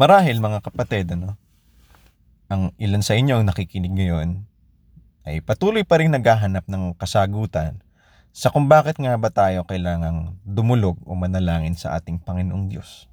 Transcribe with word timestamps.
Marahil 0.00 0.40
mga 0.40 0.64
kapatid, 0.64 1.12
ano, 1.12 1.36
ang 2.48 2.72
ilan 2.80 3.04
sa 3.04 3.12
inyo 3.12 3.40
ang 3.40 3.48
nakikinig 3.48 3.92
ngayon 3.92 4.48
ay 5.28 5.44
patuloy 5.44 5.84
pa 5.84 6.00
rin 6.00 6.12
naghahanap 6.12 6.64
ng 6.64 6.96
kasagutan 6.96 7.84
sa 8.32 8.48
kung 8.48 8.72
bakit 8.72 8.96
nga 8.96 9.12
ba 9.20 9.28
tayo 9.28 9.68
kailangang 9.68 10.40
dumulog 10.48 10.96
o 11.04 11.12
manalangin 11.12 11.76
sa 11.76 11.92
ating 12.00 12.16
Panginoong 12.24 12.72
Diyos. 12.72 13.08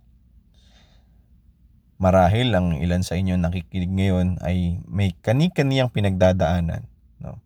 Marahil 1.99 2.55
ang 2.55 2.79
ilan 2.79 3.03
sa 3.03 3.19
inyo 3.19 3.35
nakikinig 3.35 3.91
ngayon 3.91 4.39
ay 4.39 4.79
may 4.87 5.11
kani-kaniyang 5.19 5.91
pinagdadaanan. 5.91 6.87
No? 7.19 7.43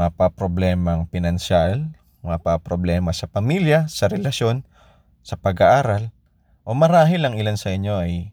Mapa-problemang 0.00 1.12
pinansyal, 1.12 1.92
mapa-problema 2.24 3.12
sa 3.12 3.28
pamilya, 3.28 3.84
sa 3.92 4.08
relasyon, 4.08 4.64
sa 5.20 5.36
pag-aaral, 5.36 6.08
o 6.64 6.72
marahil 6.72 7.20
ang 7.28 7.36
ilan 7.36 7.60
sa 7.60 7.68
inyo 7.76 8.00
ay 8.00 8.32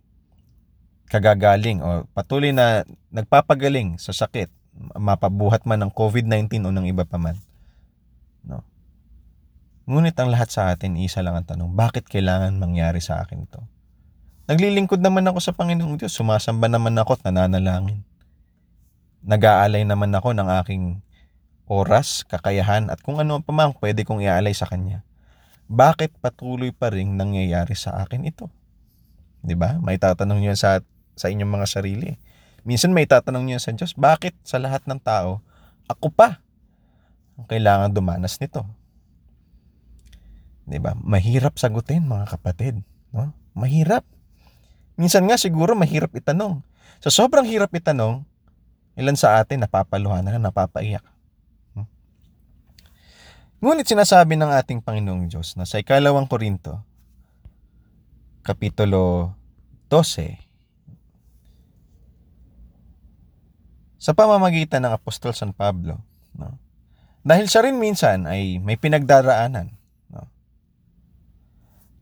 kagagaling 1.14 1.86
o 1.86 2.10
patuloy 2.18 2.50
na 2.50 2.82
nagpapagaling 3.14 4.02
sa 4.02 4.10
sakit, 4.10 4.50
mapabuhat 4.98 5.70
man 5.70 5.86
ng 5.86 5.92
COVID-19 5.94 6.66
o 6.66 6.74
ng 6.74 6.90
iba 6.90 7.06
pa 7.06 7.22
man. 7.22 7.38
No? 8.42 8.66
Ngunit 9.86 10.18
ang 10.18 10.34
lahat 10.34 10.50
sa 10.50 10.74
atin, 10.74 10.98
isa 10.98 11.22
lang 11.22 11.38
ang 11.38 11.46
tanong, 11.46 11.78
bakit 11.78 12.10
kailangan 12.10 12.58
mangyari 12.58 12.98
sa 12.98 13.22
akin 13.22 13.46
to? 13.46 13.62
Naglilingkod 14.50 15.00
naman 15.06 15.24
ako 15.30 15.40
sa 15.40 15.54
Panginoong 15.54 16.02
Diyos, 16.02 16.18
sumasamba 16.18 16.66
naman 16.66 16.98
ako 16.98 17.22
at 17.22 17.30
nananalangin. 17.30 18.02
Nag-aalay 19.22 19.86
naman 19.86 20.12
ako 20.18 20.34
ng 20.34 20.50
aking 20.66 21.00
oras, 21.70 22.26
kakayahan 22.26 22.90
at 22.90 23.00
kung 23.06 23.22
ano 23.22 23.40
pa 23.40 23.54
man 23.54 23.72
pwede 23.80 24.04
kong 24.04 24.20
iaalay 24.26 24.52
sa 24.52 24.68
Kanya. 24.68 25.06
Bakit 25.72 26.20
patuloy 26.20 26.76
pa 26.76 26.92
rin 26.92 27.16
nangyayari 27.16 27.72
sa 27.72 28.04
akin 28.04 28.28
ito? 28.28 28.52
'Di 29.44 29.56
ba? 29.56 29.80
May 29.80 29.96
tatanong 30.00 30.44
niyo 30.44 30.56
sa 30.60 30.84
sa 31.14 31.30
inyong 31.30 31.50
mga 31.50 31.68
sarili. 31.70 32.18
Minsan 32.64 32.96
may 32.96 33.10
tatanong 33.10 33.44
niyo 33.44 33.60
sa 33.60 33.76
Diyos, 33.76 33.94
bakit 33.94 34.34
sa 34.42 34.58
lahat 34.58 34.88
ng 34.88 35.00
tao 35.00 35.44
ako 35.92 36.10
pa 36.16 36.40
ang 37.36 37.46
kailangan 37.50 37.92
dumanas 37.92 38.40
nito? 38.40 38.64
'Di 40.64 40.80
ba? 40.80 40.96
Mahirap 40.96 41.60
sagutin 41.60 42.08
mga 42.08 42.38
kapatid, 42.38 42.80
no? 43.12 43.36
Mahirap. 43.54 44.08
Minsan 44.96 45.28
nga 45.28 45.36
siguro 45.36 45.76
mahirap 45.76 46.14
itanong. 46.16 46.64
Sa 47.04 47.10
sobrang 47.12 47.44
hirap 47.44 47.74
itanong, 47.74 48.24
ilan 48.96 49.18
sa 49.18 49.42
atin 49.42 49.66
napapaluhan 49.66 50.24
na, 50.24 50.40
napapaiyak. 50.40 51.04
Hmm? 51.76 51.90
Ngunit 53.60 53.90
sinasabi 53.90 54.38
ng 54.38 54.54
ating 54.54 54.80
Panginoong 54.80 55.28
Diyos 55.28 55.58
na 55.60 55.68
sa 55.68 55.82
ikalawang 55.82 56.30
Korinto, 56.30 56.80
Kapitulo 58.46 59.36
12, 59.90 60.43
sa 64.04 64.12
pamamagitan 64.12 64.84
ng 64.84 64.92
Apostol 64.92 65.32
San 65.32 65.56
Pablo, 65.56 65.96
no? 66.36 66.60
dahil 67.24 67.48
siya 67.48 67.64
rin 67.64 67.80
minsan 67.80 68.28
ay 68.28 68.60
may 68.60 68.76
pinagdaraanan, 68.76 69.72
no? 70.12 70.28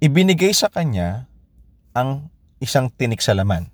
ibinigay 0.01 0.49
sa 0.49 0.65
kanya 0.73 1.29
ang 1.93 2.33
isang 2.57 2.89
tinik 2.89 3.21
sa 3.21 3.37
laman. 3.37 3.69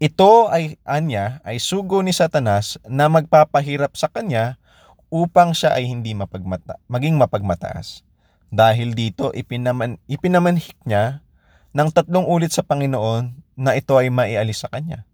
Ito 0.00 0.48
ay 0.48 0.80
anya 0.88 1.44
ay 1.44 1.60
sugo 1.60 2.00
ni 2.00 2.16
Satanas 2.16 2.80
na 2.88 3.12
magpapahirap 3.12 3.92
sa 3.92 4.08
kanya 4.08 4.56
upang 5.12 5.52
siya 5.52 5.76
ay 5.76 5.84
hindi 5.90 6.16
mapagmata, 6.16 6.80
maging 6.88 7.20
mapagmataas. 7.20 8.00
Dahil 8.48 8.96
dito 8.96 9.28
ipinaman, 9.36 10.00
ipinamanhik 10.08 10.78
niya 10.88 11.20
ng 11.76 11.88
tatlong 11.92 12.24
ulit 12.24 12.54
sa 12.54 12.64
Panginoon 12.64 13.58
na 13.60 13.76
ito 13.76 13.92
ay 13.98 14.08
maialis 14.08 14.64
sa 14.64 14.72
kanya. 14.72 15.04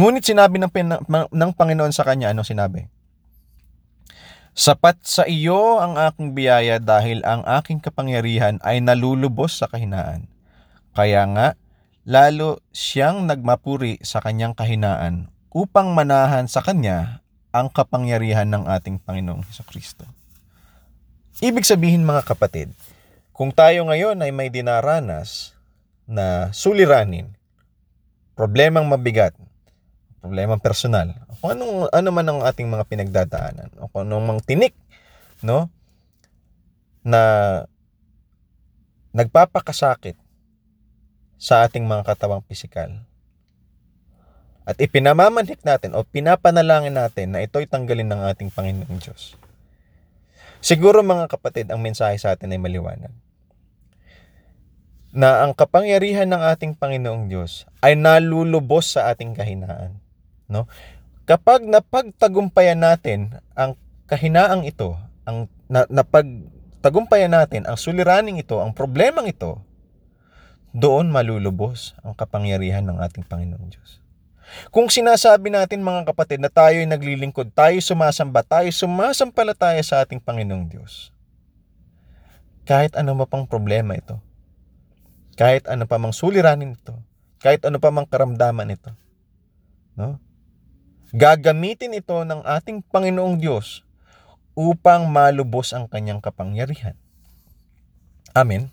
Ngunit 0.00 0.24
sinabi 0.24 0.56
ng, 0.56 0.72
ng 1.28 1.50
Panginoon 1.52 1.92
sa 1.92 2.08
kanya, 2.08 2.32
ano 2.32 2.40
sinabi? 2.40 2.88
Sapat 4.56 5.04
sa 5.04 5.28
iyo 5.28 5.76
ang 5.76 6.00
aking 6.00 6.32
biyaya 6.32 6.80
dahil 6.80 7.20
ang 7.20 7.44
aking 7.44 7.84
kapangyarihan 7.84 8.56
ay 8.64 8.80
nalulubos 8.80 9.60
sa 9.60 9.68
kahinaan. 9.68 10.24
Kaya 10.96 11.28
nga, 11.36 11.52
lalo 12.08 12.64
siyang 12.72 13.28
nagmapuri 13.28 14.00
sa 14.00 14.24
kanyang 14.24 14.56
kahinaan 14.56 15.28
upang 15.52 15.92
manahan 15.92 16.48
sa 16.48 16.64
kanya 16.64 17.20
ang 17.52 17.68
kapangyarihan 17.68 18.48
ng 18.48 18.72
ating 18.72 19.04
Panginoong 19.04 19.44
Heso 19.52 19.68
Kristo. 19.68 20.08
Ibig 21.44 21.68
sabihin 21.68 22.08
mga 22.08 22.24
kapatid, 22.24 22.72
kung 23.36 23.52
tayo 23.52 23.84
ngayon 23.84 24.16
ay 24.24 24.32
may 24.32 24.48
dinaranas 24.48 25.52
na 26.08 26.48
suliranin, 26.56 27.36
problemang 28.32 28.88
mabigat, 28.88 29.36
problemang 30.20 30.60
personal, 30.60 31.16
kung 31.40 31.56
anong, 31.56 31.88
ano 31.88 32.08
man 32.12 32.26
ang 32.28 32.40
ating 32.44 32.68
mga 32.68 32.84
pinagdadaanan, 32.84 33.72
o 33.80 33.88
kung 33.88 34.04
anong 34.04 34.24
mang 34.24 34.40
tinik, 34.44 34.76
no, 35.40 35.72
na 37.00 37.64
nagpapakasakit 39.16 40.14
sa 41.40 41.64
ating 41.64 41.88
mga 41.88 42.04
katawang 42.04 42.44
pisikal. 42.44 42.92
At 44.68 44.76
ipinamamanhik 44.76 45.64
natin 45.64 45.96
o 45.96 46.04
pinapanalangin 46.04 46.94
natin 46.94 47.34
na 47.34 47.42
ito'y 47.42 47.64
tanggalin 47.64 48.06
ng 48.06 48.22
ating 48.28 48.52
Panginoong 48.52 49.00
Diyos. 49.00 49.34
Siguro 50.60 51.00
mga 51.00 51.26
kapatid, 51.32 51.72
ang 51.72 51.80
mensahe 51.80 52.20
sa 52.20 52.36
atin 52.36 52.52
ay 52.52 52.60
maliwanag. 52.60 53.10
Na 55.10 55.42
ang 55.42 55.56
kapangyarihan 55.56 56.28
ng 56.28 56.42
ating 56.54 56.76
Panginoong 56.76 57.32
Diyos 57.32 57.64
ay 57.80 57.96
nalulubos 57.96 58.94
sa 58.94 59.08
ating 59.10 59.32
kahinaan. 59.32 59.96
No? 60.50 60.66
Kapag 61.30 61.62
napagtagumpayan 61.62 62.82
natin 62.82 63.38
ang 63.54 63.78
kahinaang 64.10 64.66
ito, 64.66 64.98
ang 65.22 65.46
na, 65.70 65.86
napagtagumpayan 65.86 67.30
natin 67.30 67.62
ang 67.70 67.78
suliraning 67.78 68.42
ito, 68.42 68.58
ang 68.58 68.74
problemang 68.74 69.30
ito, 69.30 69.62
doon 70.74 71.10
malulubos 71.10 71.94
ang 72.02 72.14
kapangyarihan 72.18 72.82
ng 72.82 72.98
ating 72.98 73.22
Panginoong 73.22 73.70
Diyos. 73.70 74.02
Kung 74.74 74.90
sinasabi 74.90 75.54
natin 75.54 75.86
mga 75.86 76.10
kapatid 76.10 76.42
na 76.42 76.50
tayo 76.50 76.82
ay 76.82 76.88
naglilingkod, 76.90 77.54
tayo 77.54 77.78
sumasamba, 77.78 78.42
tayo 78.42 78.66
sumasampalataya 78.74 79.78
sa 79.86 80.02
ating 80.02 80.18
Panginoong 80.18 80.66
Diyos, 80.66 81.14
kahit 82.66 82.98
ano 82.98 83.14
pa 83.22 83.26
pang 83.30 83.46
problema 83.46 83.94
ito, 83.94 84.18
kahit 85.38 85.70
ano 85.70 85.86
pa 85.86 86.02
mang 86.02 86.14
suliranin 86.14 86.74
ito, 86.74 86.98
kahit 87.38 87.62
ano 87.62 87.78
pa 87.78 87.94
mang 87.94 88.10
karamdaman 88.10 88.74
ito, 88.74 88.90
no? 89.94 90.18
Gagamitin 91.10 91.94
ito 91.94 92.14
ng 92.22 92.46
ating 92.46 92.86
Panginoong 92.86 93.42
Diyos 93.42 93.82
upang 94.54 95.10
malubos 95.10 95.74
ang 95.74 95.90
kanyang 95.90 96.22
kapangyarihan. 96.22 96.94
Amen. 98.30 98.70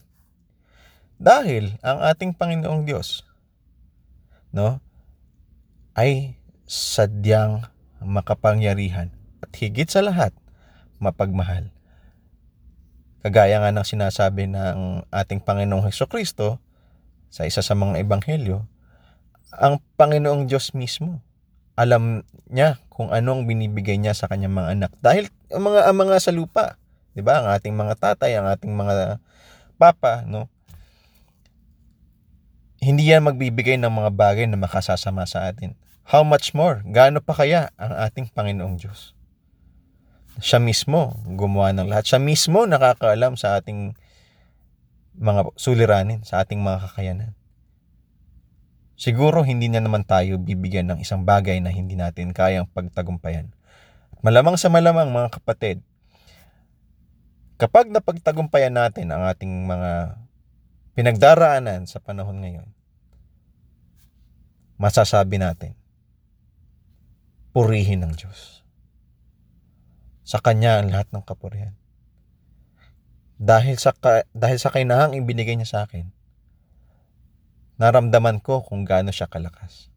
Dahil 1.17 1.81
ang 1.81 1.97
ating 2.05 2.37
Panginoong 2.37 2.85
Diyos 2.85 3.25
no 4.53 4.79
ay 5.97 6.37
sadyang 6.69 7.65
makapangyarihan 7.99 9.09
at 9.41 9.51
higit 9.57 9.89
sa 9.89 10.05
lahat 10.05 10.29
mapagmahal. 11.01 11.73
Kagaya 13.25 13.59
nga 13.59 13.73
ng 13.73 13.85
sinasabi 13.85 14.45
ng 14.45 15.09
ating 15.09 15.41
Panginoong 15.41 15.89
Heso 15.89 16.05
Kristo 16.05 16.61
sa 17.33 17.49
isa 17.49 17.65
sa 17.65 17.73
mga 17.73 17.97
ebanghelyo, 18.05 18.63
ang 19.57 19.81
Panginoong 19.97 20.45
Diyos 20.45 20.77
mismo 20.77 21.25
alam 21.77 22.25
niya 22.49 22.81
kung 22.89 23.13
ano 23.13 23.37
ang 23.37 23.45
binibigay 23.45 24.01
niya 24.01 24.17
sa 24.17 24.25
kanyang 24.25 24.57
mga 24.57 24.69
anak 24.73 24.91
dahil 24.97 25.29
ang 25.53 25.63
mga 25.69 25.79
ang 25.85 25.97
mga 26.01 26.15
sa 26.17 26.33
lupa, 26.33 26.81
'di 27.13 27.21
ba? 27.21 27.45
Ang 27.45 27.47
ating 27.53 27.75
mga 27.77 27.93
tatay, 28.01 28.33
ang 28.33 28.49
ating 28.49 28.73
mga 28.73 29.21
papa, 29.77 30.25
no? 30.25 30.49
Hindi 32.81 33.09
yan 33.09 33.25
magbibigay 33.25 33.77
ng 33.77 33.89
mga 33.89 34.11
bagay 34.13 34.45
na 34.49 34.57
makasasama 34.57 35.29
sa 35.29 35.45
atin. 35.49 35.77
How 36.07 36.25
much 36.25 36.57
more? 36.57 36.81
Gaano 36.87 37.21
pa 37.21 37.37
kaya 37.37 37.69
ang 37.77 37.93
ating 37.93 38.33
Panginoong 38.33 38.77
Diyos? 38.79 39.17
Siya 40.37 40.61
mismo 40.61 41.17
gumawa 41.25 41.73
ng 41.73 41.89
lahat. 41.89 42.05
Siya 42.05 42.21
mismo 42.21 42.69
nakakaalam 42.69 43.33
sa 43.33 43.57
ating 43.57 43.97
mga 45.17 45.51
suliranin, 45.57 46.21
sa 46.21 46.45
ating 46.45 46.61
mga 46.61 46.89
kakayanan. 46.89 47.31
Siguro 48.97 49.45
hindi 49.45 49.69
na 49.69 49.77
naman 49.77 50.01
tayo 50.01 50.41
bibigyan 50.41 50.89
ng 50.89 50.99
isang 51.05 51.21
bagay 51.21 51.61
na 51.61 51.69
hindi 51.69 51.93
natin 51.93 52.33
kayang 52.33 52.65
pagtagumpayan. 52.65 53.53
Malamang 54.25 54.57
sa 54.57 54.73
malamang 54.73 55.13
mga 55.13 55.37
kapatid, 55.37 55.85
kapag 57.61 57.93
napagtagumpayan 57.93 58.73
natin 58.73 59.13
ang 59.13 59.29
ating 59.29 59.69
mga 59.69 60.17
pinagdaraanan 60.97 61.85
sa 61.85 62.01
panahon 62.01 62.41
ngayon, 62.41 62.67
masasabi 64.81 65.37
natin, 65.37 65.77
purihin 67.53 68.01
ng 68.01 68.17
Diyos. 68.17 68.65
Sa 70.25 70.41
Kanya 70.41 70.81
ang 70.81 70.89
lahat 70.89 71.13
ng 71.13 71.21
kapurihan. 71.21 71.77
Dahil 73.37 73.77
sa, 73.77 73.93
dahil 74.33 74.57
sa 74.57 74.73
kainahang 74.73 75.13
ibinigay 75.13 75.53
niya 75.53 75.69
sa 75.69 75.79
akin, 75.85 76.16
naramdaman 77.77 78.41
ko 78.41 78.65
kung 78.65 78.83
gaano 78.83 79.13
siya 79.13 79.29
kalakas. 79.29 79.89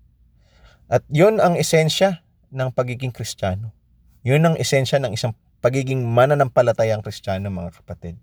At 0.87 1.05
yun 1.09 1.41
ang 1.41 1.57
esensya 1.57 2.21
ng 2.53 2.73
pagiging 2.73 3.13
kristyano. 3.13 3.73
Yun 4.21 4.45
ang 4.45 4.57
esensya 4.61 5.01
ng 5.01 5.17
isang 5.17 5.33
pagiging 5.65 6.05
mananampalatayang 6.05 7.01
kristyano 7.01 7.49
mga 7.49 7.81
kapatid. 7.81 8.17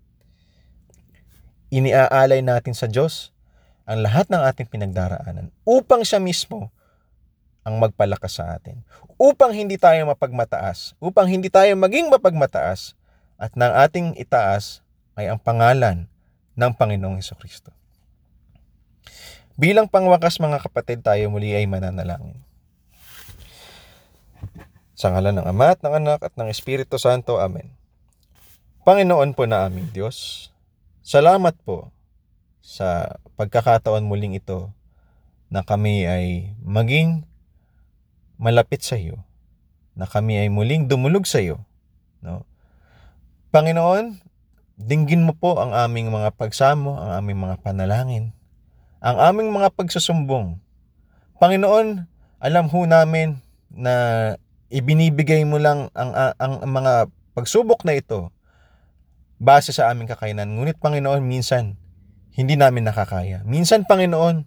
Iniaalay 1.68 2.40
natin 2.40 2.72
sa 2.72 2.86
Diyos 2.88 3.34
ang 3.88 4.04
lahat 4.04 4.28
ng 4.28 4.40
ating 4.40 4.68
pinagdaraanan 4.68 5.48
upang 5.64 6.04
siya 6.04 6.20
mismo 6.20 6.68
ang 7.64 7.76
magpalakas 7.80 8.40
sa 8.40 8.56
atin. 8.56 8.80
Upang 9.20 9.52
hindi 9.52 9.76
tayo 9.76 10.08
mapagmataas, 10.08 10.96
upang 11.02 11.28
hindi 11.28 11.52
tayo 11.52 11.72
maging 11.76 12.08
mapagmataas 12.08 12.96
at 13.36 13.52
ng 13.52 13.72
ating 13.84 14.06
itaas 14.16 14.80
ay 15.18 15.28
ang 15.28 15.36
pangalan 15.36 16.06
ng 16.56 16.72
Panginoong 16.74 17.20
Heso 17.20 17.36
Kristo. 17.36 17.70
Bilang 19.58 19.90
pangwakas 19.90 20.38
mga 20.38 20.62
kapatid, 20.62 21.02
tayo 21.02 21.34
muli 21.34 21.50
ay 21.50 21.66
mananalangin. 21.66 22.38
Sa 24.94 25.10
ngalan 25.10 25.42
ng 25.42 25.50
Ama 25.50 25.74
at 25.74 25.82
ng 25.82 25.98
Anak 25.98 26.22
at 26.22 26.34
ng 26.38 26.46
Espiritu 26.46 26.94
Santo. 26.94 27.42
Amen. 27.42 27.74
Panginoon 28.86 29.34
po 29.34 29.50
na 29.50 29.66
aming 29.66 29.90
Diyos, 29.90 30.48
salamat 31.02 31.58
po 31.66 31.90
sa 32.62 33.18
pagkakataon 33.34 34.06
muling 34.06 34.38
ito 34.38 34.70
na 35.50 35.66
kami 35.66 36.06
ay 36.06 36.54
maging 36.62 37.26
malapit 38.38 38.86
sa 38.86 38.94
iyo, 38.94 39.26
na 39.98 40.06
kami 40.06 40.38
ay 40.38 40.54
muling 40.54 40.86
dumulog 40.86 41.26
sa 41.26 41.42
iyo. 41.42 41.66
No? 42.22 42.46
Panginoon, 43.50 44.22
dinggin 44.78 45.26
mo 45.26 45.34
po 45.34 45.58
ang 45.58 45.74
aming 45.74 46.14
mga 46.14 46.30
pagsamo, 46.38 46.94
ang 46.94 47.10
aming 47.18 47.42
mga 47.42 47.58
panalangin, 47.58 48.37
ang 48.98 49.16
aming 49.18 49.54
mga 49.54 49.70
pagsusumbong. 49.74 50.58
Panginoon, 51.38 52.06
alam 52.42 52.66
ho 52.66 52.80
namin 52.86 53.38
na 53.70 54.34
ibinibigay 54.70 55.46
mo 55.46 55.58
lang 55.58 55.86
ang, 55.94 56.10
ang, 56.14 56.32
ang 56.38 56.52
mga 56.66 56.92
pagsubok 57.34 57.86
na 57.86 57.94
ito 57.94 58.34
base 59.38 59.70
sa 59.70 59.90
aming 59.94 60.10
kakayanan. 60.10 60.50
Ngunit 60.50 60.82
Panginoon, 60.82 61.22
minsan, 61.22 61.78
hindi 62.34 62.58
namin 62.58 62.90
nakakaya. 62.90 63.46
Minsan, 63.46 63.86
Panginoon, 63.86 64.42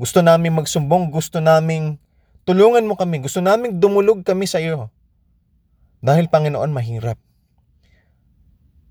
gusto 0.00 0.24
namin 0.24 0.56
magsumbong, 0.56 1.12
gusto 1.12 1.40
namin 1.44 2.00
tulungan 2.48 2.88
mo 2.88 2.96
kami, 2.96 3.20
gusto 3.20 3.44
namin 3.44 3.76
dumulog 3.76 4.24
kami 4.24 4.48
sa 4.48 4.56
iyo. 4.56 4.88
Dahil 6.00 6.32
Panginoon, 6.32 6.72
mahirap. 6.72 7.20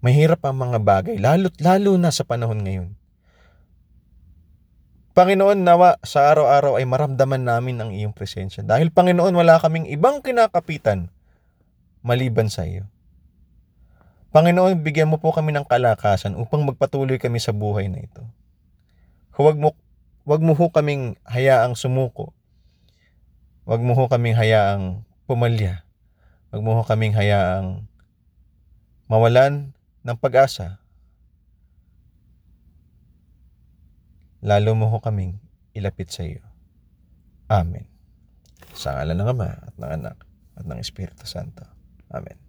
Mahirap 0.05 0.45
ang 0.45 0.61
mga 0.61 0.77
bagay, 0.77 1.15
lalo't 1.17 1.57
lalo 1.57 1.97
na 1.97 2.13
sa 2.13 2.21
panahon 2.21 2.61
ngayon. 2.61 2.93
Panginoon, 5.17 5.65
nawa 5.65 5.97
sa 6.05 6.29
araw-araw 6.29 6.77
ay 6.77 6.85
maramdaman 6.85 7.41
namin 7.41 7.81
ang 7.81 7.89
iyong 7.89 8.13
presensya. 8.13 8.61
Dahil 8.61 8.93
Panginoon, 8.93 9.33
wala 9.33 9.57
kaming 9.57 9.89
ibang 9.89 10.21
kinakapitan 10.21 11.09
maliban 12.05 12.53
sa 12.53 12.69
iyo. 12.69 12.85
Panginoon, 14.29 14.77
bigyan 14.85 15.09
mo 15.09 15.17
po 15.17 15.33
kami 15.33 15.57
ng 15.57 15.65
kalakasan 15.65 16.37
upang 16.37 16.69
magpatuloy 16.69 17.17
kami 17.17 17.41
sa 17.41 17.49
buhay 17.49 17.89
na 17.89 18.05
ito. 18.05 18.21
Huwag 19.33 19.57
mo, 19.57 19.73
huwag 20.21 20.45
mo 20.45 20.53
ho 20.53 20.69
kaming 20.69 21.17
hayaang 21.25 21.73
sumuko. 21.73 22.37
Huwag 23.65 23.81
mo 23.81 23.97
ho 23.97 24.05
kaming 24.05 24.37
hayaang 24.37 25.01
pumalya. 25.25 25.81
Huwag 26.53 26.61
mo 26.61 26.77
ho 26.77 26.85
kaming 26.85 27.17
hayaang 27.17 27.89
mawalan 29.09 29.73
ng 30.05 30.17
pag-asa. 30.21 30.77
Lalo 34.47 34.79
mo 34.79 34.87
ho 34.87 35.03
kaming 35.03 35.43
ilapit 35.75 36.07
sa 36.07 36.23
iyo. 36.23 36.39
Amen. 37.51 37.83
Sa 38.71 38.95
ngalan 38.95 39.19
ng 39.19 39.31
Ama 39.35 39.49
at 39.59 39.75
ng 39.75 39.91
Anak 39.91 40.23
at 40.55 40.63
ng 40.63 40.79
Espiritu 40.79 41.27
Santo. 41.27 41.67
Amen. 42.07 42.46